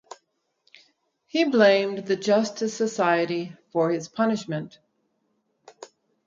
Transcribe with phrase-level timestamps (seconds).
[1.27, 4.79] He blamed the Justice Society for his punishment.